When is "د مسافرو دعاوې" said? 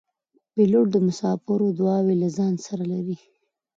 0.91-2.15